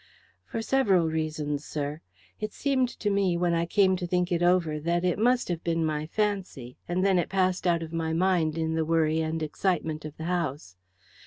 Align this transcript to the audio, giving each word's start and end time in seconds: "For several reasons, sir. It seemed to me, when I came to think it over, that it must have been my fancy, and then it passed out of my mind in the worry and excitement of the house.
"For 0.47 0.63
several 0.63 1.09
reasons, 1.11 1.63
sir. 1.63 2.01
It 2.39 2.53
seemed 2.53 2.89
to 2.89 3.11
me, 3.11 3.37
when 3.37 3.53
I 3.53 3.67
came 3.67 3.95
to 3.97 4.07
think 4.07 4.31
it 4.31 4.41
over, 4.41 4.79
that 4.79 5.05
it 5.05 5.19
must 5.19 5.47
have 5.49 5.63
been 5.63 5.85
my 5.85 6.07
fancy, 6.07 6.79
and 6.87 7.05
then 7.05 7.19
it 7.19 7.29
passed 7.29 7.67
out 7.67 7.83
of 7.83 7.93
my 7.93 8.11
mind 8.11 8.57
in 8.57 8.73
the 8.73 8.83
worry 8.83 9.19
and 9.19 9.43
excitement 9.43 10.03
of 10.03 10.17
the 10.17 10.23
house. 10.23 10.75